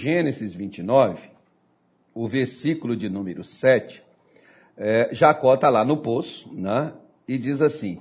[0.00, 1.28] Gênesis 29,
[2.14, 4.02] o versículo de número 7,
[4.74, 6.94] é, Jacó está lá no poço, né?
[7.28, 8.00] E diz assim: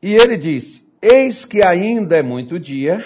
[0.00, 3.04] E ele disse: Eis que ainda é muito dia,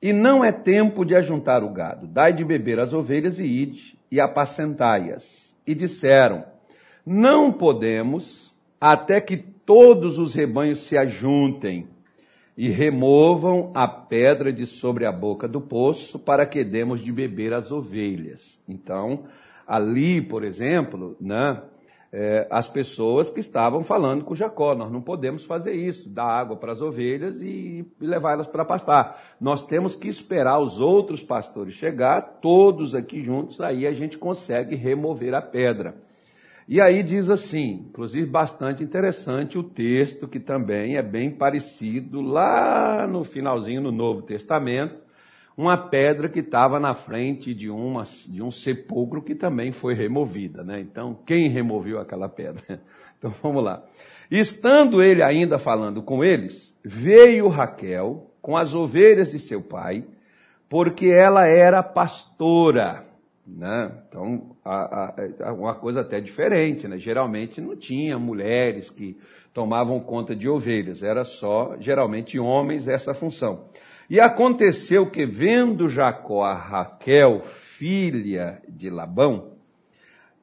[0.00, 2.06] e não é tempo de ajuntar o gado.
[2.06, 5.56] Dai de beber as ovelhas e ide, e apacentai-as.
[5.66, 6.44] E disseram:
[7.04, 11.88] Não podemos, até que todos os rebanhos se ajuntem
[12.60, 17.54] e removam a pedra de sobre a boca do poço para que demos de beber
[17.54, 18.62] as ovelhas.
[18.68, 19.24] Então,
[19.66, 21.62] ali, por exemplo, né,
[22.12, 26.54] é, as pessoas que estavam falando com Jacó, nós não podemos fazer isso, dar água
[26.54, 29.18] para as ovelhas e, e levá-las para pastar.
[29.40, 34.76] Nós temos que esperar os outros pastores chegar, todos aqui juntos, aí a gente consegue
[34.76, 35.94] remover a pedra.
[36.68, 43.06] E aí diz assim, inclusive bastante interessante o texto, que também é bem parecido lá
[43.06, 44.96] no finalzinho no Novo Testamento,
[45.56, 50.62] uma pedra que estava na frente de, uma, de um sepulcro que também foi removida.
[50.62, 50.80] Né?
[50.80, 52.80] Então, quem removeu aquela pedra?
[53.20, 53.84] Então vamos lá.
[54.30, 60.06] Estando ele ainda falando com eles, veio Raquel com as ovelhas de seu pai,
[60.70, 63.09] porque ela era pastora.
[63.56, 63.92] Né?
[64.08, 66.86] Então, a, a, uma coisa até diferente.
[66.86, 66.98] Né?
[66.98, 69.18] Geralmente não tinha mulheres que
[69.52, 73.64] tomavam conta de ovelhas, era só, geralmente, homens essa função.
[74.08, 79.52] E aconteceu que, vendo Jacó a Raquel, filha de Labão,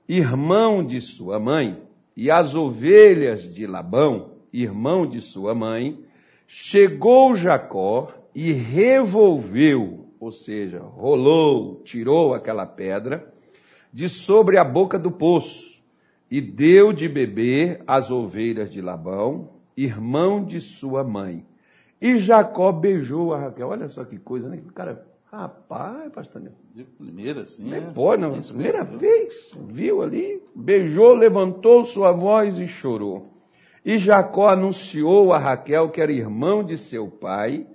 [0.08, 1.82] irmão de sua mãe,
[2.16, 6.00] e as ovelhas de Labão, irmão de sua mãe,
[6.48, 13.34] chegou Jacó e revolveu, ou seja, rolou, tirou aquela pedra
[13.92, 15.82] de sobre a boca do poço
[16.30, 21.45] e deu de beber às ovelhas de Labão, irmão de sua mãe.
[22.00, 23.70] E Jacó beijou a Raquel.
[23.70, 24.62] Olha só que coisa, né?
[24.68, 27.70] O cara, rapaz, pastor De primeira, sim.
[27.70, 27.82] Não é?
[27.92, 28.32] pode, não.
[28.32, 33.34] Primeira vez, viu ali, beijou, levantou sua voz e chorou.
[33.84, 37.66] E Jacó anunciou a Raquel que era irmão de seu pai,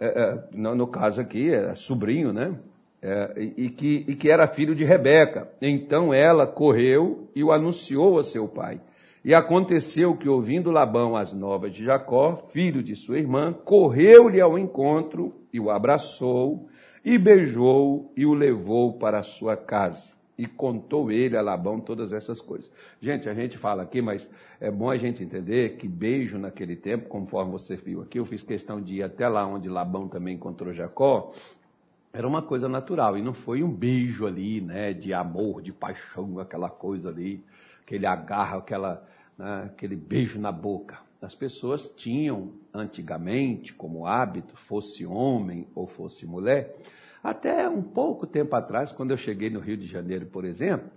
[0.00, 2.58] é, é, no, no, caso aqui, é sobrinho, né?
[3.02, 5.48] É, e, que, e que era filho de Rebeca.
[5.60, 8.80] Então ela correu e o anunciou a seu pai.
[9.22, 14.58] E aconteceu que, ouvindo Labão as novas de Jacó, filho de sua irmã, correu-lhe ao
[14.58, 16.68] encontro e o abraçou,
[17.04, 20.19] e beijou e o levou para a sua casa.
[20.40, 22.70] E contou ele a Labão todas essas coisas.
[23.00, 24.30] Gente, a gente fala aqui, mas
[24.60, 28.42] é bom a gente entender que beijo naquele tempo, conforme você viu aqui, eu fiz
[28.42, 31.32] questão de ir até lá onde Labão também encontrou Jacó,
[32.12, 36.38] era uma coisa natural, e não foi um beijo ali, né, de amor, de paixão,
[36.40, 37.44] aquela coisa ali
[37.90, 39.04] aquele agarro, aquela,
[39.36, 40.98] né, aquele beijo na boca.
[41.20, 46.76] As pessoas tinham antigamente como hábito, fosse homem ou fosse mulher,
[47.22, 50.90] até um pouco tempo atrás, quando eu cheguei no Rio de Janeiro, por exemplo,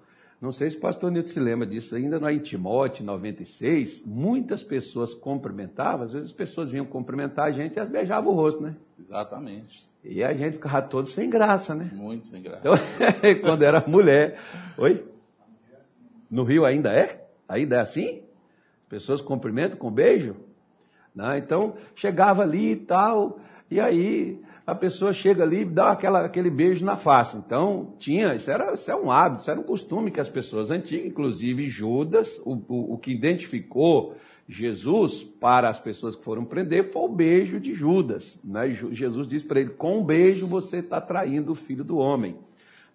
[0.43, 5.13] não sei se o pastor Nilton se lembra disso, ainda no Timóteo 96, muitas pessoas
[5.13, 8.75] cumprimentavam, às vezes as pessoas vinham cumprimentar a gente e beijavam o rosto, né?
[8.99, 9.87] Exatamente.
[10.03, 11.89] E a gente ficava todo sem graça, né?
[11.93, 12.59] Muito sem graça.
[12.59, 12.75] Então,
[13.41, 14.37] quando era mulher.
[14.77, 15.05] Oi?
[16.29, 17.25] No Rio ainda é?
[17.47, 18.21] Ainda é assim?
[18.83, 20.35] As pessoas cumprimentam com beijo?
[21.15, 21.37] Né?
[21.37, 23.39] Então, chegava ali e tal,
[23.71, 27.37] e aí a pessoa chega ali e dá aquela, aquele beijo na face.
[27.37, 30.71] Então, tinha, isso era, isso era um hábito, isso era um costume que as pessoas
[30.71, 34.15] antigas, inclusive Judas, o, o, o que identificou
[34.47, 38.39] Jesus para as pessoas que foram prender foi o beijo de Judas.
[38.43, 38.71] Né?
[38.71, 42.35] Jesus disse para ele: com um beijo você está traindo o filho do homem.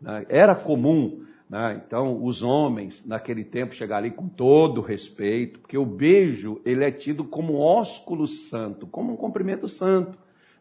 [0.00, 0.27] Né?
[0.29, 1.81] Era comum né?
[1.87, 6.91] Então, os homens, naquele tempo, chegaram ali com todo respeito, porque o beijo ele é
[6.91, 10.19] tido como ósculo santo, como um cumprimento santo.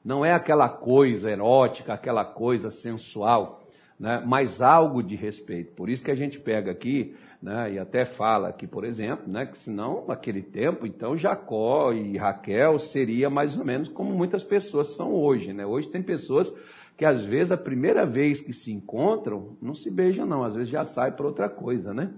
[0.07, 3.67] Não é aquela coisa erótica, aquela coisa sensual,
[3.99, 4.23] né?
[4.25, 5.73] mas algo de respeito.
[5.73, 7.13] Por isso que a gente pega aqui
[7.43, 12.15] né, e até fala aqui, por exemplo, né, que senão, naquele tempo, então Jacó e
[12.15, 15.51] Raquel seria mais ou menos como muitas pessoas são hoje.
[15.51, 15.65] Né?
[15.65, 16.55] Hoje tem pessoas
[16.95, 20.69] que às vezes a primeira vez que se encontram, não se beijam não, às vezes
[20.69, 22.13] já sai para outra coisa, né?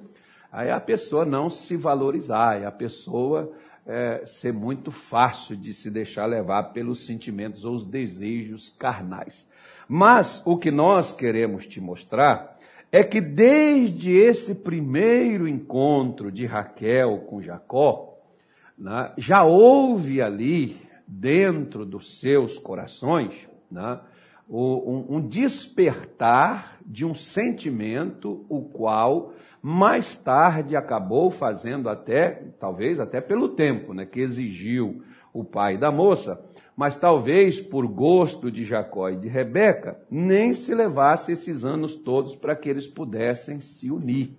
[0.51, 3.51] Aí a pessoa não se valorizar, a pessoa
[3.85, 9.47] é, ser muito fácil de se deixar levar pelos sentimentos ou os desejos carnais.
[9.87, 12.57] Mas o que nós queremos te mostrar
[12.91, 18.17] é que desde esse primeiro encontro de Raquel com Jacó,
[18.77, 23.99] né, já houve ali, dentro dos seus corações, né,
[24.47, 33.49] um despertar de um sentimento, o qual mais tarde acabou fazendo até, talvez até pelo
[33.49, 35.03] tempo, né, que exigiu
[35.33, 36.41] o pai da moça,
[36.79, 42.37] Mas talvez por gosto de Jacó e de Rebeca, nem se levasse esses anos todos
[42.37, 44.31] para que eles pudessem se unir,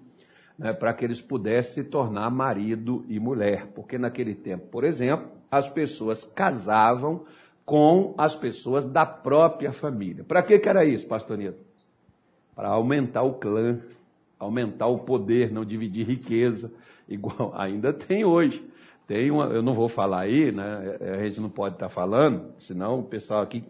[0.58, 3.66] né, para que eles pudessem se tornar marido e mulher.
[3.75, 7.26] Porque naquele tempo, por exemplo, as pessoas casavam
[7.62, 10.25] com as pessoas da própria família.
[10.25, 11.62] Para que, que era isso, pastor Nito?
[12.56, 13.81] Para aumentar o clã,
[14.40, 16.72] aumentar o poder, não dividir riqueza,
[17.06, 18.64] igual ainda tem hoje.
[19.06, 20.96] Tem uma, eu não vou falar aí, né?
[21.00, 23.64] A gente não pode estar falando, senão o pessoal aqui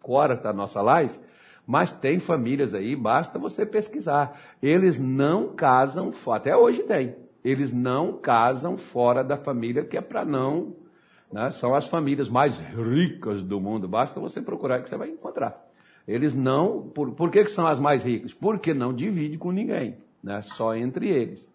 [0.00, 1.14] cora da nossa live.
[1.66, 4.38] Mas tem famílias aí, basta você pesquisar.
[4.62, 7.16] Eles não casam, até hoje tem.
[7.44, 10.74] Eles não casam fora da família, que é para não.
[11.32, 11.50] Né?
[11.50, 13.88] São as famílias mais ricas do mundo.
[13.88, 15.60] Basta você procurar que você vai encontrar.
[16.06, 16.82] Eles não.
[16.82, 18.32] Por, por que, que são as mais ricas?
[18.32, 20.42] Porque não divide com ninguém, né?
[20.42, 21.48] só entre eles.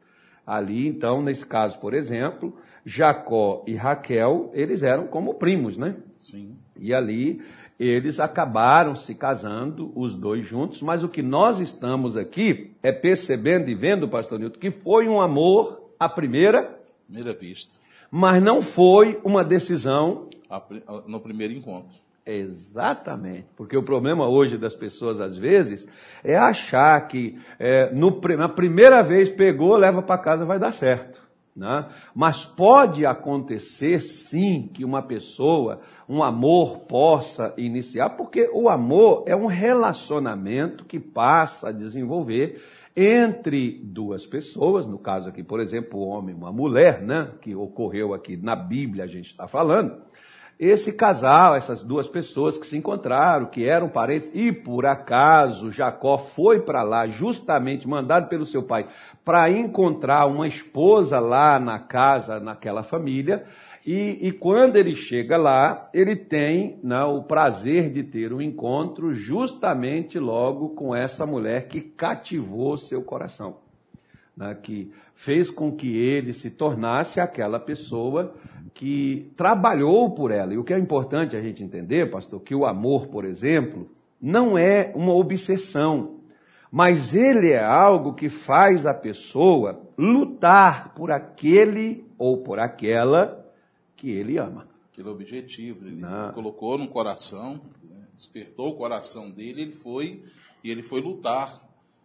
[0.46, 2.56] Ali, então, nesse caso, por exemplo,
[2.86, 5.96] Jacó e Raquel, eles eram como primos, né?
[6.18, 6.56] Sim.
[6.80, 7.42] E ali
[7.80, 13.70] eles acabaram se casando, os dois juntos, mas o que nós estamos aqui é percebendo
[13.70, 16.78] e vendo, pastor Nilton, que foi um amor à primeira,
[17.08, 17.74] Primeira vista.
[18.12, 20.28] mas não foi uma decisão
[21.08, 21.96] No primeiro encontro.
[22.32, 25.88] Exatamente, porque o problema hoje das pessoas, às vezes,
[26.24, 31.28] é achar que é, no, na primeira vez pegou, leva para casa, vai dar certo.
[31.56, 31.90] Né?
[32.14, 39.36] Mas pode acontecer sim que uma pessoa, um amor possa iniciar, porque o amor é
[39.36, 42.62] um relacionamento que passa a desenvolver
[42.96, 47.32] entre duas pessoas, no caso aqui, por exemplo, o homem e uma mulher, né?
[47.42, 50.09] que ocorreu aqui na Bíblia, a gente está falando
[50.60, 56.18] esse casal, essas duas pessoas que se encontraram, que eram parentes, e por acaso Jacó
[56.18, 58.86] foi para lá, justamente mandado pelo seu pai,
[59.24, 63.46] para encontrar uma esposa lá na casa, naquela família,
[63.86, 69.14] e, e quando ele chega lá, ele tem né, o prazer de ter um encontro
[69.16, 73.70] justamente logo com essa mulher que cativou seu coração
[74.40, 78.34] né, que fez com que ele se tornasse aquela pessoa
[78.74, 80.54] que trabalhou por ela.
[80.54, 83.90] E o que é importante a gente entender, pastor, que o amor, por exemplo,
[84.22, 86.20] não é uma obsessão,
[86.72, 93.46] mas ele é algo que faz a pessoa lutar por aquele ou por aquela
[93.96, 94.68] que ele ama.
[94.92, 95.86] Aquele objetivo.
[95.86, 96.32] Ele Não.
[96.34, 100.24] colocou no coração, né, despertou o coração dele, ele foi
[100.64, 101.62] e ele foi lutar.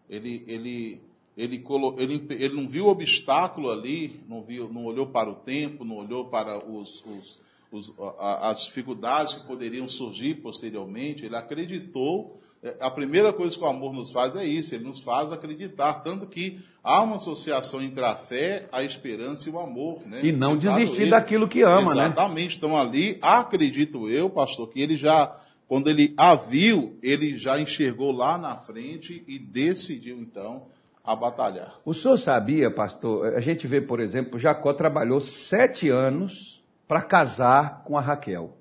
[0.08, 1.00] Ele, ele,
[1.36, 1.64] ele,
[1.98, 6.26] ele, ele não viu obstáculo ali, não, viu, não olhou para o tempo, não olhou
[6.26, 7.40] para os, os,
[7.72, 11.24] os, as dificuldades que poderiam surgir posteriormente.
[11.24, 12.38] Ele acreditou.
[12.62, 15.94] É, A primeira coisa que o amor nos faz é isso, ele nos faz acreditar.
[16.04, 20.06] Tanto que há uma associação entre a fé, a esperança e o amor.
[20.06, 20.20] Né?
[20.24, 22.04] E não Citado desistir daquilo que ama, né?
[22.04, 22.56] Exatamente.
[22.56, 25.36] Então ali, acredito eu, pastor, que ele já,
[25.66, 30.72] quando ele a viu, ele já enxergou lá na frente e decidiu então
[31.04, 31.76] a batalhar.
[31.84, 33.34] O senhor sabia, pastor?
[33.34, 38.56] A gente vê, por exemplo, Jacó trabalhou sete anos para casar com a Raquel.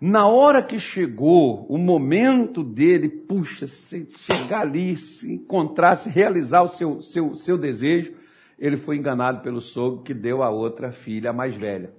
[0.00, 6.62] Na hora que chegou o momento dele, puxa, se chegar ali, se encontrar, se realizar
[6.62, 8.14] o seu, seu, seu desejo,
[8.56, 11.92] ele foi enganado pelo sogro que deu a outra filha, mais velha.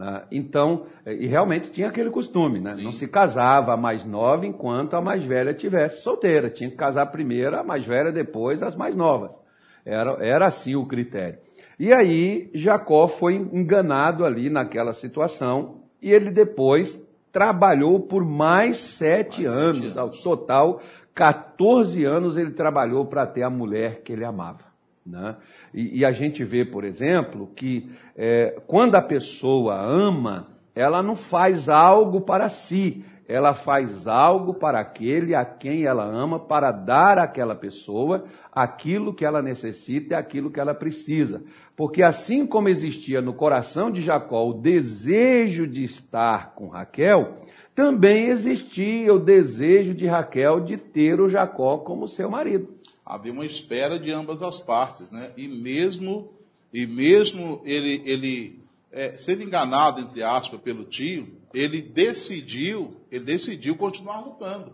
[0.00, 0.22] Né?
[0.32, 2.74] Então, eh, e realmente tinha aquele costume, né?
[2.82, 6.48] Não se casava a mais nova enquanto a mais velha tivesse solteira.
[6.48, 9.38] Tinha que casar primeiro a mais velha, depois as mais novas.
[9.84, 11.38] Era, era assim o critério.
[11.78, 19.42] E aí Jacó foi enganado ali naquela situação e ele depois trabalhou por mais sete
[19.42, 19.80] Mais sete anos.
[19.80, 19.98] anos.
[19.98, 20.80] Ao total,
[21.14, 24.64] 14 anos ele trabalhou para ter a mulher que ele amava.
[25.04, 25.36] Né?
[25.72, 31.16] E, e a gente vê, por exemplo, que é, quando a pessoa ama, ela não
[31.16, 37.16] faz algo para si, ela faz algo para aquele a quem ela ama, para dar
[37.16, 41.40] àquela pessoa aquilo que ela necessita e aquilo que ela precisa.
[41.76, 47.36] Porque assim como existia no coração de Jacó o desejo de estar com Raquel,
[47.72, 52.79] também existia o desejo de Raquel de ter o Jacó como seu marido.
[53.14, 55.30] Havia uma espera de ambas as partes, né?
[55.36, 56.32] E mesmo
[56.72, 58.60] e mesmo ele ele
[58.92, 64.72] é, sendo enganado entre aspas pelo tio, ele decidiu ele decidiu continuar lutando.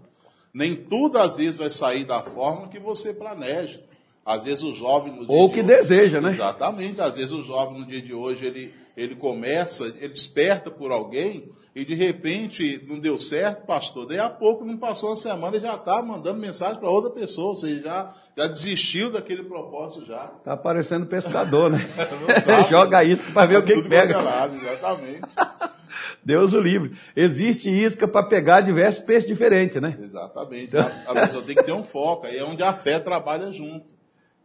[0.52, 3.82] Nem tudo às vezes vai sair da forma que você planeja.
[4.24, 6.30] Às vezes o jovem Ou de que hoje- deseja, né?
[6.30, 7.00] Exatamente.
[7.00, 11.44] Às vezes o jovem no dia de hoje ele, ele começa, ele desperta por alguém
[11.76, 14.06] e de repente não deu certo, pastor.
[14.06, 17.48] Daí a pouco não passou uma semana e já está mandando mensagem para outra pessoa,
[17.48, 20.24] ou seja, já, já desistiu daquele propósito já.
[20.42, 21.86] Tá parecendo pescador, né?
[22.70, 24.22] Joga isso para ver o que, pega.
[24.22, 25.20] lado, exatamente.
[26.24, 26.96] Deus o livre.
[27.14, 29.94] Existe isca para pegar diversos peixes diferentes, né?
[29.98, 30.74] Exatamente.
[30.78, 32.26] A, a pessoa tem que ter um foco.
[32.26, 33.95] Aí é onde a fé trabalha junto.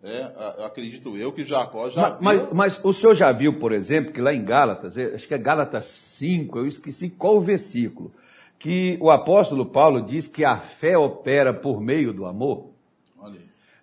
[0.03, 2.47] É, acredito eu que Jacó já mas, viu.
[2.51, 5.37] Mas, mas, o senhor já viu, por exemplo, que lá em Gálatas, acho que é
[5.37, 8.11] Gálatas 5, eu esqueci qual o versículo,
[8.57, 12.71] que o apóstolo Paulo diz que a fé opera por meio do amor.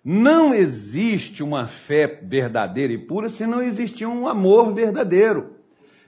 [0.03, 5.55] Não existe uma fé verdadeira e pura se não existir um amor verdadeiro.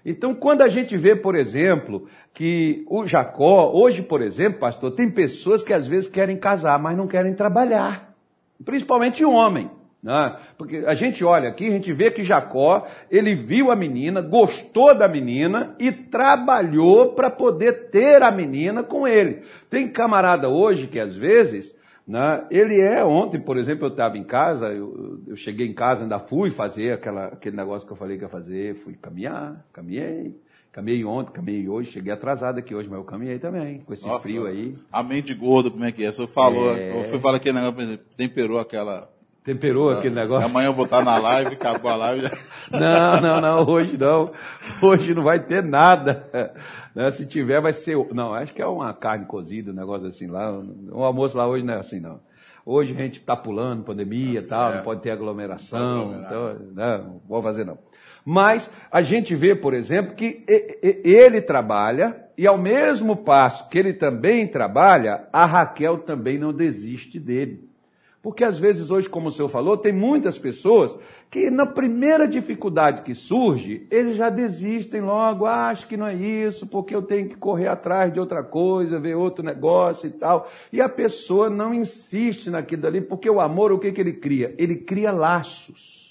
[0.04, 5.10] Então, quando a gente vê, por exemplo, que o Jacó, hoje, por exemplo, pastor, tem
[5.10, 8.16] pessoas que às vezes querem casar, mas não querem trabalhar.
[8.64, 9.70] Principalmente homem.
[10.02, 10.36] Né?
[10.58, 14.96] Porque a gente olha aqui, a gente vê que Jacó, ele viu a menina, gostou
[14.96, 19.44] da menina e trabalhou para poder ter a menina com ele.
[19.70, 21.76] Tem camarada hoje que às vezes,
[22.08, 26.02] né, ele é, ontem, por exemplo, eu estava em casa, eu, eu, cheguei em casa,
[26.02, 30.36] ainda fui fazer aquela, aquele negócio que eu falei que ia fazer, fui caminhar, caminhei.
[30.72, 34.22] Caminhei ontem, caminhei hoje, cheguei atrasado aqui hoje, mas eu caminhei também, com esse Nossa,
[34.22, 34.74] frio aí.
[34.90, 36.10] A mente gordo, como é que é?
[36.10, 36.98] Você falou, é...
[36.98, 39.11] eu fui falar aquele negócio, temperou aquela
[39.44, 40.50] Temperou aquele negócio?
[40.50, 42.30] Amanhã eu vou estar na live, acabou a live.
[42.72, 44.32] Não, não, não, hoje não.
[44.82, 46.26] Hoje não vai ter nada.
[46.96, 47.12] Né?
[47.12, 47.98] Se tiver, vai ser.
[48.14, 50.58] Não, acho que é uma carne cozida, um negócio assim lá.
[50.58, 52.22] Um almoço lá hoje não é assim, não.
[52.66, 54.76] Hoje a gente está pulando, pandemia e tal, é.
[54.78, 57.78] não pode ter aglomeração, então, não, não vou fazer não.
[58.24, 60.46] Mas a gente vê, por exemplo, que
[61.04, 67.20] ele trabalha e ao mesmo passo que ele também trabalha, a Raquel também não desiste
[67.20, 67.71] dele.
[68.22, 70.98] Porque às vezes hoje, como o senhor falou, tem muitas pessoas
[71.30, 76.14] que na primeira dificuldade que surge, eles já desistem logo, ah, acho que não é
[76.14, 80.48] isso, porque eu tenho que correr atrás de outra coisa, ver outro negócio e tal.
[80.72, 84.54] E a pessoa não insiste naquilo ali, porque o amor, o que, que ele cria?
[84.58, 86.11] Ele cria laços.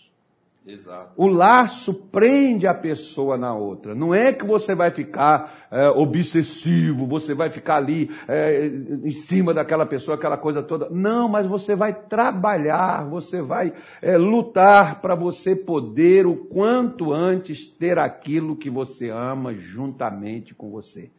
[0.66, 1.12] Exato.
[1.16, 3.94] O laço prende a pessoa na outra.
[3.94, 9.54] Não é que você vai ficar é, obsessivo, você vai ficar ali é, em cima
[9.54, 10.88] daquela pessoa, aquela coisa toda.
[10.90, 17.64] Não, mas você vai trabalhar, você vai é, lutar para você poder, o quanto antes,
[17.64, 21.10] ter aquilo que você ama juntamente com você.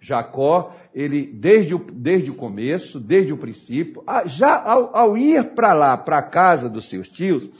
[0.00, 5.74] Jacó, ele, desde o, desde o começo, desde o princípio, já ao, ao ir para
[5.74, 7.50] lá, para a casa dos seus tios,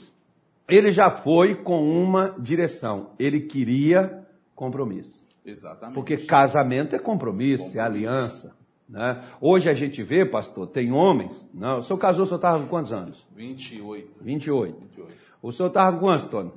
[0.67, 3.11] ele já foi com uma direção.
[3.19, 4.25] Ele queria
[4.55, 5.21] compromisso.
[5.45, 5.95] Exatamente.
[5.95, 7.79] Porque casamento é compromisso, compromisso.
[7.79, 8.55] é aliança.
[8.87, 9.23] Né?
[9.39, 11.47] Hoje a gente vê, pastor, tem homens.
[11.53, 13.25] Não, o senhor casou, o senhor estava com quantos anos?
[13.35, 14.23] 28.
[14.23, 14.79] 28.
[14.79, 15.13] 28.
[15.41, 16.51] O senhor estava com quantos, Tony?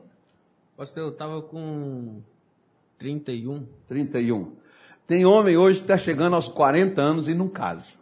[0.77, 2.21] Pastor, eu estava com
[2.99, 3.67] 31.
[3.87, 4.53] 31.
[5.07, 7.95] Tem homem hoje que está chegando aos 40 anos e não casa.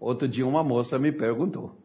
[0.00, 1.76] Outro dia uma moça me perguntou.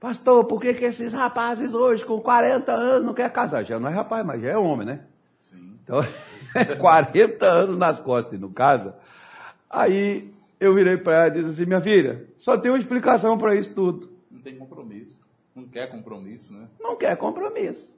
[0.00, 3.64] Pastor, por que, que esses rapazes hoje, com 40 anos, não querem casar?
[3.64, 5.00] Já não é rapaz, mas já é homem, né?
[5.40, 5.76] Sim.
[5.82, 6.04] Então,
[6.78, 8.94] 40 anos nas costas e não casa.
[9.68, 13.54] Aí eu virei para ela e disse assim: minha filha, só tem uma explicação para
[13.54, 14.08] isso tudo.
[14.30, 15.26] Não tem compromisso.
[15.54, 16.68] Não quer compromisso, né?
[16.80, 17.96] Não quer compromisso.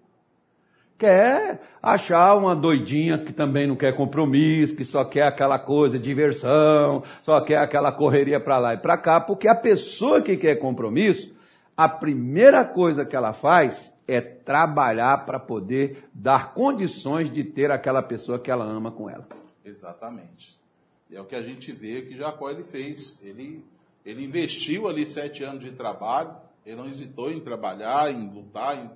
[0.97, 7.03] Quer achar uma doidinha que também não quer compromisso, que só quer aquela coisa, diversão,
[7.23, 11.35] só quer aquela correria para lá e para cá, porque a pessoa que quer compromisso,
[11.81, 18.03] a primeira coisa que ela faz é trabalhar para poder dar condições de ter aquela
[18.03, 19.27] pessoa que ela ama com ela.
[19.65, 20.61] Exatamente.
[21.09, 23.19] E é o que a gente vê que Jacó ele fez.
[23.23, 23.65] Ele,
[24.05, 28.91] ele investiu ali sete anos de trabalho, ele não hesitou em trabalhar, em lutar, em,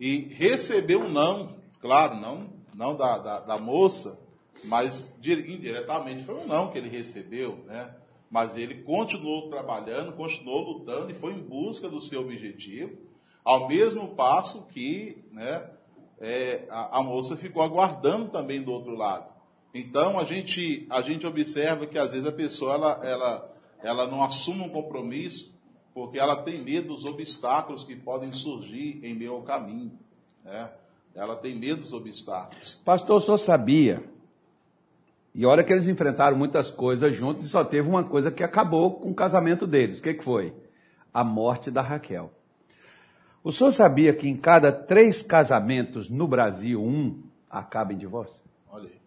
[0.00, 4.18] e recebeu um não, claro, não, não da, da, da moça,
[4.64, 7.94] mas indiretamente foi um não que ele recebeu, né?
[8.30, 12.96] Mas ele continuou trabalhando, continuou lutando e foi em busca do seu objetivo,
[13.44, 15.70] ao mesmo passo que né,
[16.20, 19.32] é, a, a, moça ficou aguardando também do outro lado.
[19.72, 24.22] Então a gente, a gente observa que às vezes a pessoa ela, ela, ela não
[24.22, 25.54] assume um compromisso
[25.94, 29.98] porque ela tem medo dos obstáculos que podem surgir em meio ao caminho.
[30.44, 30.70] Né?
[31.14, 32.82] Ela tem medo dos obstáculos.
[32.84, 34.02] Pastor, só sabia
[35.38, 38.94] e olha que eles enfrentaram muitas coisas juntos e só teve uma coisa que acabou
[38.94, 39.98] com o casamento deles.
[39.98, 40.54] O que, que foi?
[41.12, 42.32] A morte da Raquel.
[43.44, 48.40] O senhor sabia que em cada três casamentos no Brasil, um acaba em divórcio?
[48.66, 48.98] Olha aí.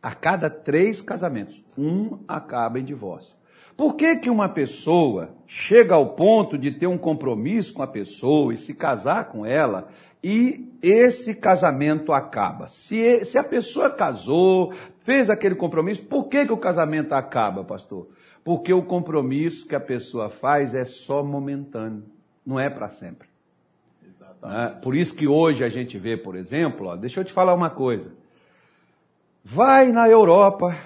[0.00, 3.34] A cada três casamentos, um acaba em divórcio.
[3.76, 8.54] Por que, que uma pessoa chega ao ponto de ter um compromisso com a pessoa
[8.54, 9.88] e se casar com ela
[10.22, 12.68] e esse casamento acaba.
[12.68, 18.08] Se, se a pessoa casou, fez aquele compromisso, por que, que o casamento acaba, pastor?
[18.44, 22.04] Porque o compromisso que a pessoa faz é só momentâneo,
[22.46, 23.28] não é para sempre.
[24.08, 24.80] Exatamente.
[24.80, 27.70] Por isso que hoje a gente vê, por exemplo, ó, deixa eu te falar uma
[27.70, 28.12] coisa.
[29.44, 30.76] vai na Europa.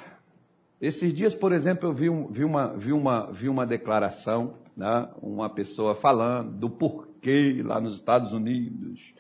[0.79, 5.09] Esses dias, por exemplo, eu vi, um, vi, uma, vi, uma, vi uma declaração, né?
[5.23, 9.16] uma pessoa falando do porquê lá nos Estados Unidos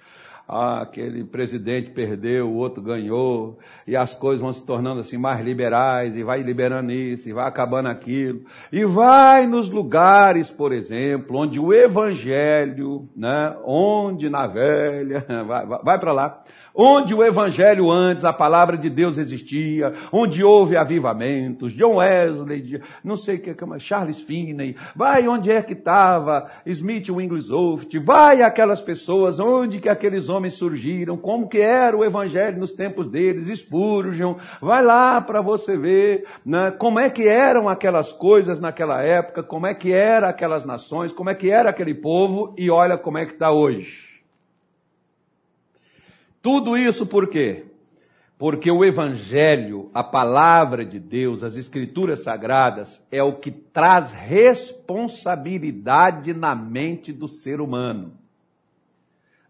[0.49, 5.45] ah, aquele presidente perdeu, o outro ganhou, e as coisas vão se tornando assim mais
[5.45, 11.37] liberais, e vai liberando isso, e vai acabando aquilo, e vai nos lugares, por exemplo,
[11.39, 16.43] onde o evangelho, né, onde na velha, vai, vai, vai para lá,
[16.77, 23.17] onde o evangelho antes, a palavra de Deus existia, onde houve avivamentos, John Wesley, não
[23.17, 29.41] sei o que, Charles Finney, vai onde é que estava Smith Wigglesworth, vai aquelas pessoas,
[29.41, 34.85] onde que aqueles homens surgiram, como que era o evangelho nos tempos deles, Spurgeon, vai
[34.85, 39.75] lá para você ver né, como é que eram aquelas coisas naquela época, como é
[39.75, 43.33] que eram aquelas nações, como é que era aquele povo e olha como é que
[43.33, 44.06] está hoje.
[46.47, 47.65] Tudo isso por quê?
[48.39, 56.33] Porque o Evangelho, a palavra de Deus, as Escrituras Sagradas, é o que traz responsabilidade
[56.33, 58.13] na mente do ser humano.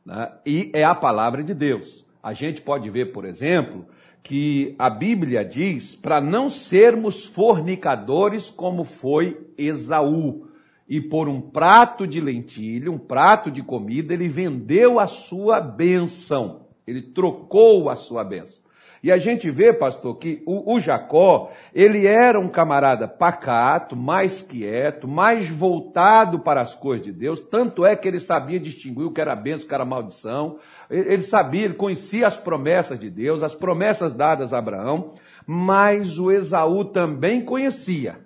[0.06, 0.32] Né?
[0.46, 2.02] E é a palavra de Deus.
[2.22, 3.84] A gente pode ver, por exemplo,
[4.22, 10.48] que a Bíblia diz para não sermos fornicadores como foi Esaú.
[10.88, 16.64] E por um prato de lentilha, um prato de comida, ele vendeu a sua bênção.
[16.86, 18.66] Ele trocou a sua bênção.
[19.02, 24.42] E a gente vê, pastor, que o, o, Jacó, ele era um camarada pacato, mais
[24.42, 29.12] quieto, mais voltado para as coisas de Deus, tanto é que ele sabia distinguir o
[29.12, 30.58] que era bênção, o que era maldição,
[30.90, 35.14] ele sabia, ele conhecia as promessas de Deus, as promessas dadas a Abraão,
[35.46, 38.18] mas o Esaú também conhecia,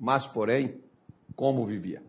[0.00, 0.76] mas porém,
[1.36, 2.02] como vivia?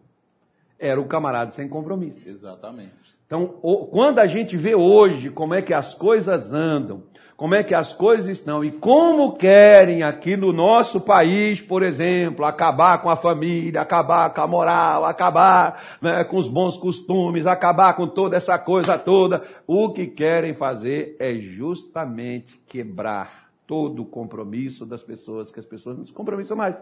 [0.79, 2.29] Era o camarada sem compromisso.
[2.29, 3.14] Exatamente.
[3.25, 3.48] Então,
[3.91, 7.03] quando a gente vê hoje como é que as coisas andam,
[7.36, 12.46] como é que as coisas estão e como querem aqui no nosso país, por exemplo,
[12.46, 17.96] acabar com a família, acabar com a moral, acabar né, com os bons costumes, acabar
[17.96, 24.85] com toda essa coisa toda, o que querem fazer é justamente quebrar todo o compromisso
[24.85, 26.81] das pessoas, que as pessoas não se compromissam mais.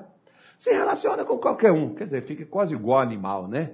[0.57, 3.71] Se relaciona com qualquer um, quer dizer, fica quase igual animal, né?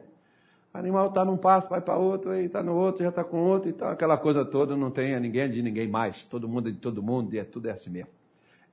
[0.74, 3.42] O animal está num passo, vai para outro, aí está no outro, já está com
[3.42, 6.24] outro, então aquela coisa toda não tem ninguém de ninguém mais.
[6.26, 8.12] Todo mundo é de todo mundo e é tudo é assim mesmo.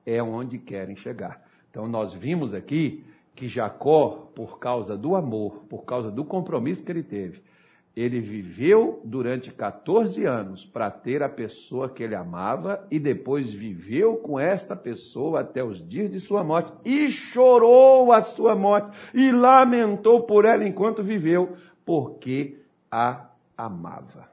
[0.05, 1.41] É onde querem chegar.
[1.71, 3.03] Então nós vimos aqui
[3.35, 7.41] que Jacó, por causa do amor, por causa do compromisso que ele teve,
[7.95, 14.17] ele viveu durante 14 anos para ter a pessoa que ele amava e depois viveu
[14.17, 19.31] com esta pessoa até os dias de sua morte e chorou a sua morte e
[19.31, 21.55] lamentou por ela enquanto viveu,
[21.87, 22.57] porque
[22.91, 24.29] a amava.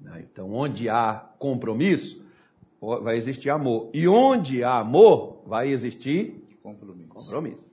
[0.00, 0.24] Né?
[0.30, 2.22] Então, onde há compromisso,
[2.80, 3.90] vai existir amor.
[3.92, 7.08] E onde há amor, vai existir compromisso.
[7.08, 7.64] compromisso.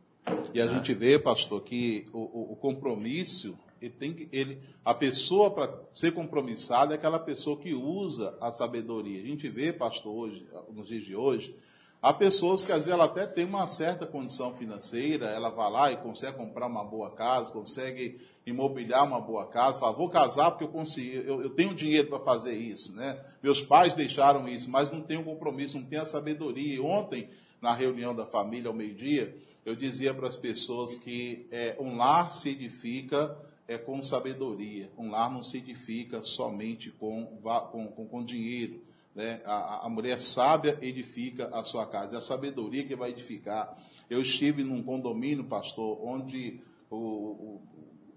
[0.53, 4.93] E a gente vê, pastor, que o, o, o compromisso, ele tem que, ele, a
[4.93, 9.21] pessoa para ser compromissada é aquela pessoa que usa a sabedoria.
[9.21, 11.55] A gente vê, pastor, hoje, nos dias de hoje,
[12.01, 15.91] há pessoas que às vezes ela até tem uma certa condição financeira, ela vai lá
[15.91, 18.19] e consegue comprar uma boa casa, consegue
[18.49, 22.19] imobiliar uma boa casa, fala, vou casar porque eu consigo, eu, eu tenho dinheiro para
[22.19, 23.19] fazer isso, né?
[23.41, 26.75] Meus pais deixaram isso, mas não tenho compromisso, não tenho a sabedoria.
[26.75, 27.29] E ontem,
[27.61, 29.35] na reunião da família ao meio-dia,
[29.65, 35.11] eu dizia para as pessoas que é, um lar se edifica é, com sabedoria, um
[35.11, 37.25] lar não se edifica somente com,
[37.71, 38.81] com, com, com dinheiro.
[39.13, 39.41] Né?
[39.45, 43.77] A, a mulher sábia edifica a sua casa, é a sabedoria que vai edificar.
[44.09, 47.61] Eu estive num condomínio, pastor, onde o, o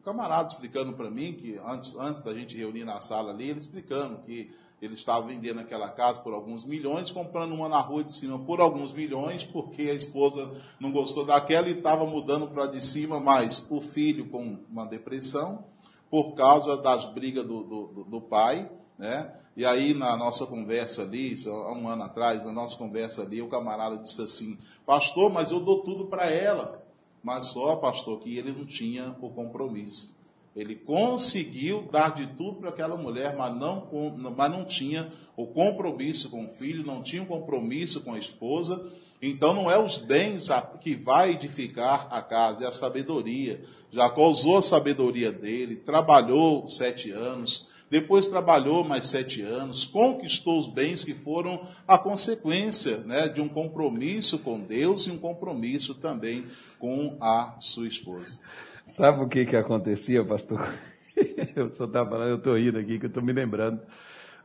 [0.05, 4.19] camarada explicando para mim que antes, antes da gente reunir na sala ali, ele explicando
[4.19, 8.37] que ele estava vendendo aquela casa por alguns milhões, comprando uma na rua de cima
[8.41, 13.21] por alguns milhões, porque a esposa não gostou daquela e estava mudando para de cima,
[13.21, 15.65] mas o filho com uma depressão,
[16.11, 19.33] por causa das brigas do, do, do pai, né?
[19.55, 23.49] E aí, na nossa conversa ali, há um ano atrás, na nossa conversa ali, o
[23.49, 26.82] camarada disse assim: Pastor, mas eu dou tudo para ela
[27.23, 30.17] mas só, pastor, que ele não tinha o compromisso.
[30.55, 33.89] Ele conseguiu dar de tudo para aquela mulher, mas não,
[34.37, 38.85] mas não tinha o compromisso com o filho, não tinha o compromisso com a esposa.
[39.23, 40.49] Então não é os bens
[40.81, 43.63] que vai edificar a casa, é a sabedoria.
[43.91, 50.67] Jacó usou a sabedoria dele, trabalhou sete anos, depois trabalhou mais sete anos, conquistou os
[50.67, 56.47] bens que foram a consequência né, de um compromisso com Deus e um compromisso também
[56.79, 58.41] com a sua esposa.
[58.87, 60.67] Sabe o que, que acontecia, pastor?
[61.55, 63.79] Eu só estava falando, eu estou rindo aqui, que eu estou me lembrando.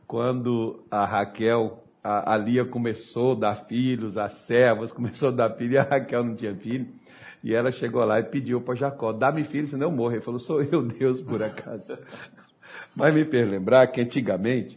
[0.06, 5.50] Quando a Raquel a, a Lia começou a dar filhos, as servas começou a dar
[5.56, 6.86] filhos, e a Raquel não tinha filho.
[7.42, 10.12] E ela chegou lá e pediu para Jacó, dá-me filho, senão eu morro.
[10.12, 11.98] Ele falou, sou eu, Deus, por acaso.
[12.98, 14.76] Mas me fez lembrar que antigamente,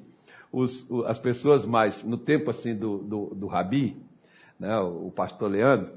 [0.51, 3.97] os, as pessoas mais, no tempo assim do, do, do Rabi,
[4.59, 5.89] né, o pastor Leandro,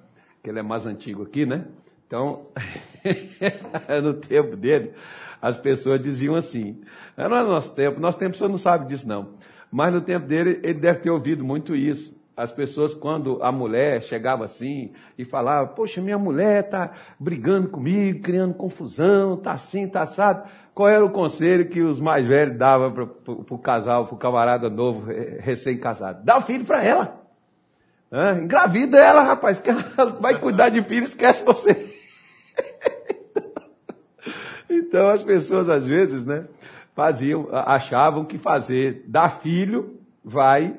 [0.43, 1.67] que ele é mais antigo aqui, né?
[2.07, 2.47] Então,
[4.03, 4.93] no tempo dele,
[5.41, 6.81] as pessoas diziam assim,
[7.15, 9.35] não é nosso tempo, nosso tempo o senhor não sabe disso não,
[9.71, 12.19] mas no tempo dele ele deve ter ouvido muito isso.
[12.37, 18.23] As pessoas, quando a mulher chegava assim e falava, poxa, minha mulher está brigando comigo,
[18.23, 20.49] criando confusão, está assim, está assado.
[20.75, 23.05] Qual era o conselho que os mais velhos davam para
[23.55, 26.25] o casal, para o camarada novo, recém-casado?
[26.25, 27.25] Dá o filho para ela.
[28.11, 29.85] É, engravida ela, rapaz, que ela
[30.21, 31.89] vai cuidar de filho, esquece você.
[34.69, 36.47] então as pessoas às vezes, né,
[36.97, 40.77] faziam, achavam que fazer dar filho vai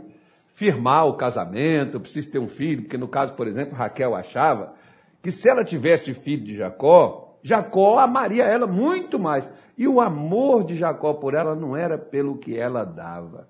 [0.55, 4.73] firmar o casamento, preciso ter um filho, porque no caso, por exemplo, Raquel achava
[5.21, 9.47] que se ela tivesse filho de Jacó, Jacó amaria ela muito mais.
[9.77, 13.49] E o amor de Jacó por ela não era pelo que ela dava,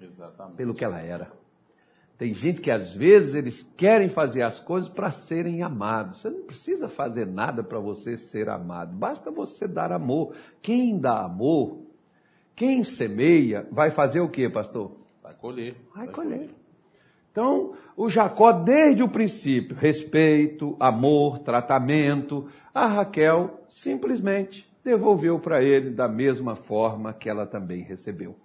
[0.00, 0.56] Exatamente.
[0.56, 1.32] pelo que ela era.
[2.16, 6.20] Tem gente que às vezes eles querem fazer as coisas para serem amados.
[6.20, 8.94] Você não precisa fazer nada para você ser amado.
[8.94, 10.34] Basta você dar amor.
[10.62, 11.80] Quem dá amor,
[12.54, 15.07] quem semeia, vai fazer o que, pastor?
[15.28, 15.76] Vai colher.
[15.94, 16.50] Vai colher.
[17.30, 25.90] Então, o Jacó, desde o princípio, respeito, amor, tratamento, a Raquel simplesmente devolveu para ele
[25.90, 28.36] da mesma forma que ela também recebeu.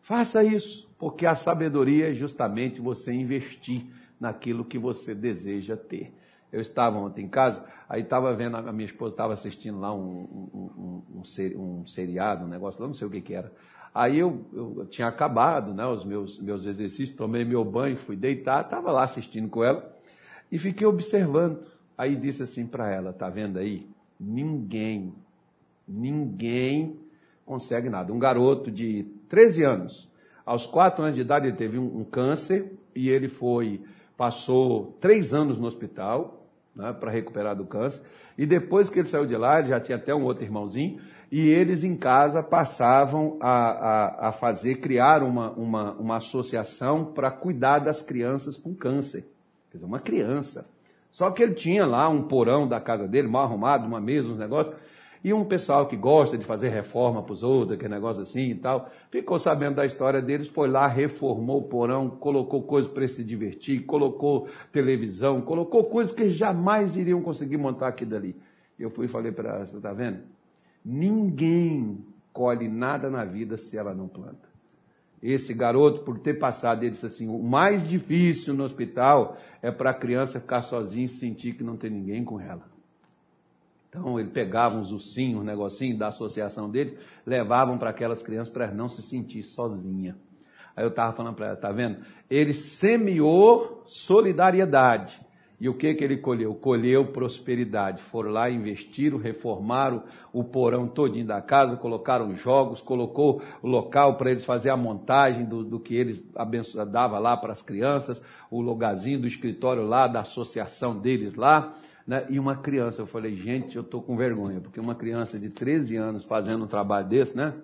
[0.00, 3.86] Faça isso, porque a sabedoria é justamente você investir
[4.18, 6.12] naquilo que você deseja ter.
[6.52, 10.50] Eu estava ontem em casa, aí estava vendo, a minha esposa estava assistindo lá um,
[10.52, 13.52] um, um, um, seriado, um negócio lá, não sei o que, que era.
[13.94, 18.62] Aí eu, eu tinha acabado né, os meus, meus exercícios, tomei meu banho, fui deitar,
[18.62, 19.94] estava lá assistindo com ela
[20.50, 21.60] e fiquei observando.
[21.98, 23.88] Aí disse assim para ela: tá vendo aí?
[24.18, 25.12] Ninguém,
[25.86, 26.98] ninguém
[27.44, 28.12] consegue nada.
[28.12, 30.10] Um garoto de 13 anos,
[30.46, 33.82] aos 4 anos de idade, ele teve um, um câncer e ele foi,
[34.16, 36.39] passou três anos no hospital
[36.74, 38.02] né, para recuperar do câncer.
[38.36, 40.98] E depois que ele saiu de lá, ele já tinha até um outro irmãozinho,
[41.30, 47.30] e eles em casa passavam a, a, a fazer, criar uma, uma, uma associação para
[47.30, 49.26] cuidar das crianças com câncer.
[49.70, 50.66] Quer dizer, uma criança.
[51.10, 54.38] Só que ele tinha lá um porão da casa dele, mal arrumado, uma mesa, uns
[54.38, 54.74] negócios,
[55.22, 58.54] e um pessoal que gosta de fazer reforma para os outros, aquele negócio assim e
[58.54, 63.22] tal, ficou sabendo da história deles, foi lá, reformou o porão, colocou coisas para se
[63.22, 68.34] divertir, colocou televisão, colocou coisas que jamais iriam conseguir montar aqui dali.
[68.78, 70.20] Eu fui e falei para ela, você está vendo?
[70.82, 72.02] Ninguém
[72.32, 74.48] colhe nada na vida se ela não planta.
[75.22, 79.90] Esse garoto, por ter passado, ele disse assim: o mais difícil no hospital é para
[79.90, 82.69] a criança ficar sozinha e sentir que não tem ninguém com ela.
[83.90, 88.70] Então, ele pegava uns ursinhos, um negocinho da associação deles, levavam para aquelas crianças para
[88.70, 90.16] não se sentir sozinha.
[90.76, 91.98] Aí eu estava falando para ela, tá vendo?
[92.30, 95.20] Ele semeou solidariedade.
[95.60, 96.54] E o que, que ele colheu?
[96.54, 98.00] Colheu prosperidade.
[98.00, 104.30] Foram lá, investiram, reformaram o porão todinho da casa, colocaram jogos, colocou o local para
[104.30, 106.24] eles fazer a montagem do, do que eles
[106.90, 111.74] dava lá para as crianças, o lugarzinho do escritório lá, da associação deles lá.
[112.10, 112.26] Né?
[112.28, 115.94] E uma criança, eu falei, gente, eu estou com vergonha, porque uma criança de 13
[115.94, 117.54] anos fazendo um trabalho desse, né?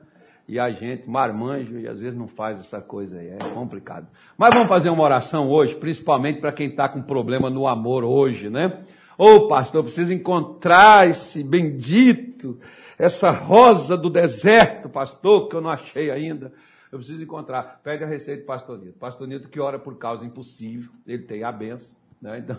[0.47, 4.07] E a gente, marmanjo, e às vezes não faz essa coisa aí, é complicado.
[4.39, 8.49] Mas vamos fazer uma oração hoje, principalmente para quem está com problema no amor hoje,
[8.49, 8.85] né?
[9.19, 12.57] Ô oh, pastor, eu preciso encontrar esse bendito,
[12.97, 16.53] essa rosa do deserto, pastor, que eu não achei ainda.
[16.93, 17.81] Eu preciso encontrar.
[17.83, 18.97] Pega a receita do pastor Nito.
[18.97, 21.97] Pastor Nito que ora por causa impossível, ele tem a benção.
[22.21, 22.39] Né?
[22.39, 22.57] Então,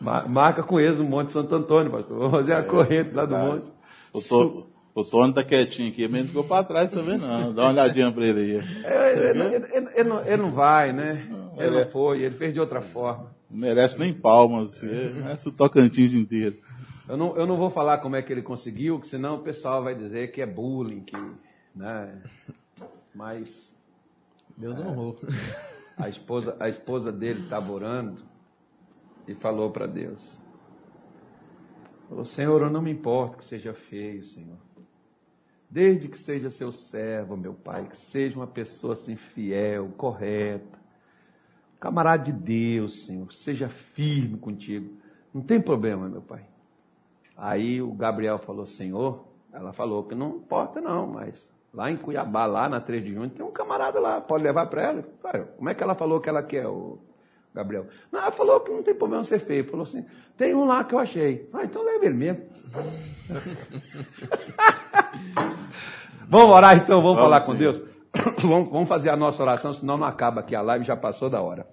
[0.28, 2.18] marca com eles o Monte Santo Antônio, pastor.
[2.18, 3.70] Vamos fazer a é, corrente lá do monte.
[4.12, 7.52] O, to, o Tony tá quietinho aqui, mas não ficou para trás também não.
[7.52, 8.84] Dá uma olhadinha para ele aí.
[8.84, 11.26] É, ele, ele, ele, ele, não, ele, não, vai, né?
[11.28, 13.30] Não, ele não foi, ele fez de outra forma.
[13.50, 16.56] Não merece nem palmas, assim, merece o Tocantins inteiro.
[17.08, 19.94] Eu não, eu não vou falar como é que ele conseguiu, senão o pessoal vai
[19.94, 21.16] dizer que é bullying, que,
[21.74, 22.12] né?
[23.14, 23.74] Mas...
[24.56, 25.16] Deus honrou.
[25.96, 28.22] A esposa, a esposa dele estava orando
[29.26, 30.22] e falou para Deus.
[32.08, 34.58] Falou, Senhor, eu não me importo que seja feio, Senhor.
[35.68, 40.78] Desde que seja seu servo, meu Pai, que seja uma pessoa assim fiel, correta,
[41.80, 44.96] camarada de Deus, Senhor, seja firme contigo.
[45.34, 46.46] Não tem problema, meu Pai.
[47.36, 52.46] Aí o Gabriel falou, Senhor, ela falou que não importa não, mas Lá em Cuiabá,
[52.46, 55.04] lá na 3 de junho, tem um camarada lá, pode levar para ela?
[55.56, 56.98] Como é que ela falou que ela quer, o
[57.54, 57.86] Gabriel?
[58.10, 59.64] Não, ela falou que não tem problema ser feio.
[59.64, 61.48] Falou assim, tem um lá que eu achei.
[61.52, 62.42] Ah, então leva ele mesmo.
[66.28, 67.52] vamos orar então, vamos, vamos falar sim.
[67.52, 67.82] com Deus?
[68.40, 71.42] vamos, vamos fazer a nossa oração, senão não acaba aqui a live, já passou da
[71.42, 71.66] hora.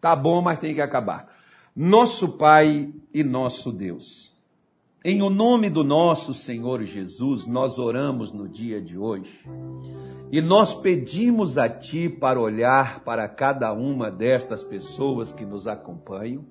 [0.00, 1.28] Tá bom, mas tem que acabar.
[1.76, 4.29] Nosso Pai e nosso Deus.
[5.02, 9.40] Em o nome do nosso Senhor Jesus, nós oramos no dia de hoje.
[10.30, 16.44] E nós pedimos a Ti para olhar para cada uma destas pessoas que nos acompanham,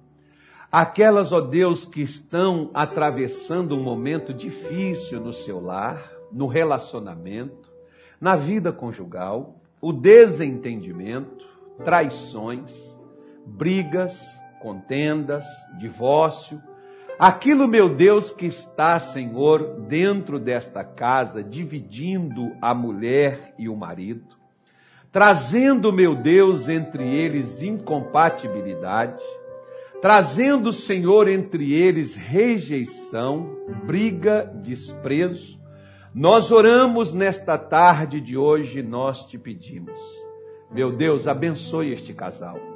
[0.72, 7.70] aquelas, ó Deus, que estão atravessando um momento difícil no seu lar, no relacionamento,
[8.20, 11.46] na vida conjugal, o desentendimento,
[11.86, 12.74] traições,
[13.46, 15.46] brigas, contendas,
[15.78, 16.60] divórcio,
[17.20, 24.38] Aquilo, meu Deus, que está, Senhor, dentro desta casa, dividindo a mulher e o marido,
[25.12, 29.22] trazendo, meu Deus, entre eles incompatibilidade,
[30.02, 33.54] trazendo, Senhor, entre eles rejeição,
[33.84, 35.60] briga, desprezo,
[36.16, 40.00] nós oramos nesta tarde de hoje, nós te pedimos.
[40.72, 42.69] Meu Deus, abençoe este casal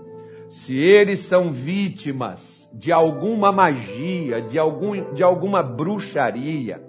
[0.53, 6.79] se eles são vítimas de alguma magia, de, algum, de alguma bruxaria,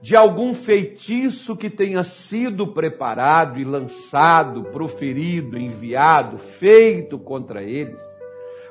[0.00, 8.00] de algum feitiço que tenha sido preparado e lançado, proferido, enviado, feito contra eles,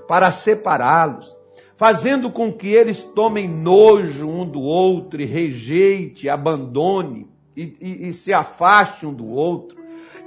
[0.07, 1.37] para separá-los,
[1.75, 8.13] fazendo com que eles tomem nojo um do outro e rejeite, abandone e, e, e
[8.13, 9.80] se afaste um do outro,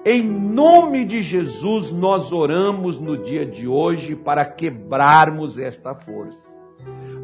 [0.05, 6.55] em nome de Jesus, nós oramos no dia de hoje para quebrarmos esta força.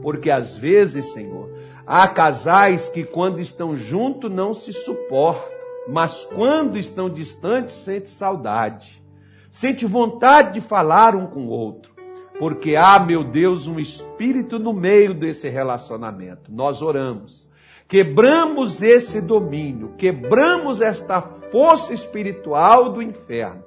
[0.01, 1.53] Porque às vezes, Senhor,
[1.87, 5.51] há casais que quando estão juntos não se suportam,
[5.87, 9.03] mas quando estão distantes sente saudade,
[9.51, 11.93] sente vontade de falar um com o outro.
[12.38, 16.51] Porque há, meu Deus, um espírito no meio desse relacionamento.
[16.51, 17.47] Nós oramos
[17.90, 23.64] quebramos esse domínio, quebramos esta força espiritual do inferno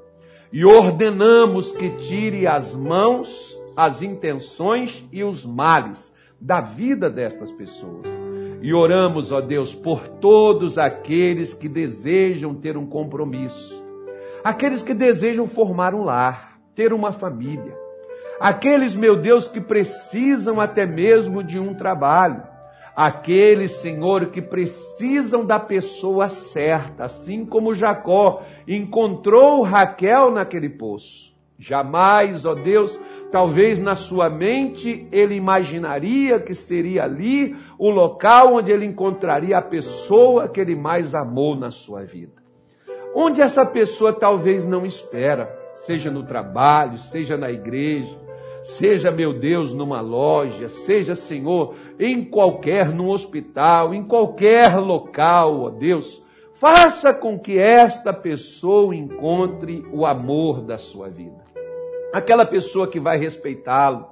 [0.50, 8.08] e ordenamos que tire as mãos, as intenções e os males da vida destas pessoas.
[8.62, 13.84] E oramos, ó Deus, por todos aqueles que desejam ter um compromisso,
[14.42, 17.78] aqueles que desejam formar um lar, ter uma família,
[18.40, 22.53] aqueles, meu Deus, que precisam até mesmo de um trabalho
[22.96, 31.34] aqueles, Senhor, que precisam da pessoa certa, assim como Jacó encontrou Raquel naquele poço.
[31.58, 33.00] Jamais, ó Deus,
[33.32, 39.62] talvez na sua mente ele imaginaria que seria ali o local onde ele encontraria a
[39.62, 42.44] pessoa que ele mais amou na sua vida.
[43.16, 48.20] Onde essa pessoa talvez não espera, seja no trabalho, seja na igreja,
[48.64, 55.70] seja, meu Deus, numa loja, seja, Senhor, em qualquer, num hospital, em qualquer local, ó
[55.70, 56.24] Deus,
[56.54, 61.44] faça com que esta pessoa encontre o amor da sua vida.
[62.14, 64.08] Aquela pessoa que vai respeitá-lo,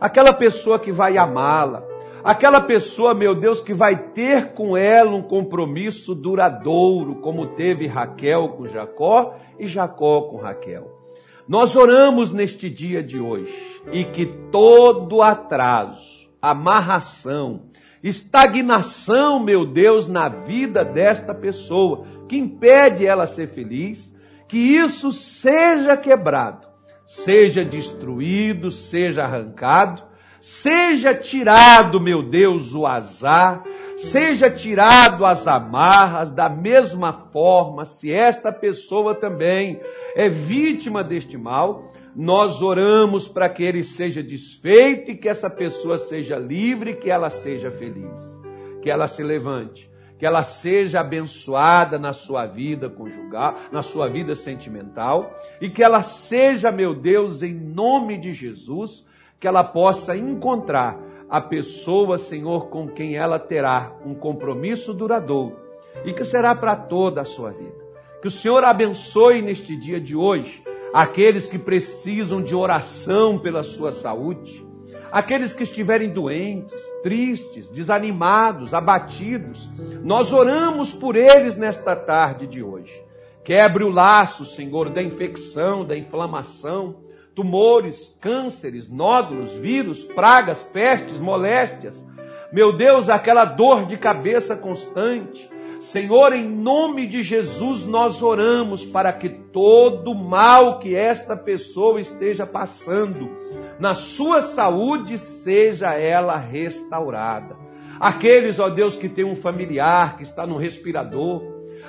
[0.00, 1.86] aquela pessoa que vai amá-la,
[2.24, 8.48] aquela pessoa, meu Deus, que vai ter com ela um compromisso duradouro, como teve Raquel
[8.48, 11.03] com Jacó e Jacó com Raquel.
[11.46, 13.52] Nós oramos neste dia de hoje
[13.92, 17.66] e que todo atraso, amarração,
[18.02, 24.14] estagnação, meu Deus, na vida desta pessoa, que impede ela ser feliz,
[24.48, 26.66] que isso seja quebrado,
[27.04, 30.02] seja destruído, seja arrancado,
[30.40, 33.64] seja tirado, meu Deus, o azar,
[33.96, 39.80] seja tirado as amarras, da mesma forma, se esta pessoa também
[40.14, 45.98] é vítima deste mal, nós oramos para que ele seja desfeito e que essa pessoa
[45.98, 48.40] seja livre, que ela seja feliz,
[48.82, 54.34] que ela se levante, que ela seja abençoada na sua vida conjugal, na sua vida
[54.34, 59.04] sentimental e que ela seja, meu Deus, em nome de Jesus,
[59.40, 60.98] que ela possa encontrar
[61.34, 65.56] a pessoa, Senhor, com quem ela terá um compromisso duradouro
[66.04, 67.74] e que será para toda a sua vida.
[68.22, 73.90] Que o Senhor abençoe neste dia de hoje aqueles que precisam de oração pela sua
[73.90, 74.64] saúde,
[75.10, 79.68] aqueles que estiverem doentes, tristes, desanimados, abatidos.
[80.04, 83.02] Nós oramos por eles nesta tarde de hoje.
[83.42, 86.94] Quebre o laço, Senhor, da infecção, da inflamação,
[87.34, 92.06] tumores, cânceres, nódulos, vírus, pragas, pestes, moléstias.
[92.52, 95.50] Meu Deus, aquela dor de cabeça constante,
[95.84, 102.46] Senhor, em nome de Jesus, nós oramos para que todo mal que esta pessoa esteja
[102.46, 103.30] passando,
[103.78, 107.56] na sua saúde, seja ela restaurada.
[108.00, 111.42] Aqueles, ó Deus, que tem um familiar que está no respirador,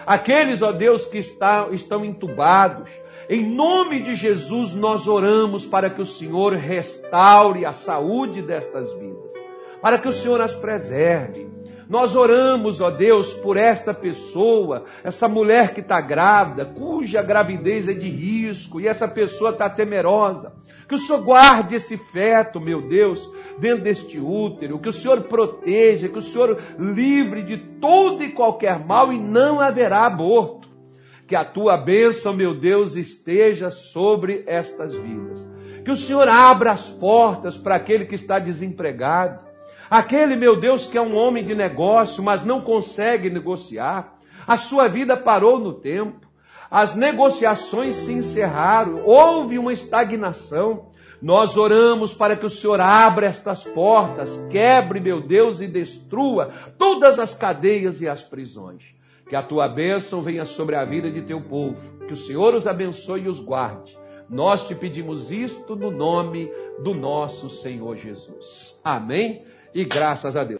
[0.05, 2.91] aqueles, ó Deus, que está, estão entubados,
[3.29, 9.33] em nome de Jesus, nós oramos para que o Senhor restaure a saúde destas vidas,
[9.81, 11.55] para que o Senhor as preserve
[11.87, 17.93] nós oramos, ó Deus, por esta pessoa, essa mulher que está grávida, cuja gravidez é
[17.93, 20.53] de risco e essa pessoa está temerosa.
[20.87, 26.09] Que o Senhor guarde esse feto, meu Deus, dentro deste útero, que o Senhor proteja,
[26.09, 30.67] que o Senhor livre de todo e qualquer mal e não haverá aborto.
[31.27, 35.49] Que a tua bênção, meu Deus, esteja sobre estas vidas.
[35.83, 39.45] Que o Senhor abra as portas para aquele que está desempregado
[39.89, 44.17] Aquele, meu Deus, que é um homem de negócio, mas não consegue negociar.
[44.47, 46.25] A sua vida parou no tempo.
[46.69, 49.03] As negociações se encerraram.
[49.05, 50.89] Houve uma estagnação.
[51.21, 57.19] Nós oramos para que o Senhor abra estas portas, quebre, meu Deus, e destrua todas
[57.19, 58.83] as cadeias e as prisões.
[59.27, 61.99] Que a tua bênção venha sobre a vida de teu povo.
[62.05, 63.97] Que o Senhor os abençoe e os guarde.
[64.29, 66.51] Nós te pedimos isto no nome
[66.83, 68.79] do nosso Senhor Jesus.
[68.83, 70.53] Amém e graças a Deus.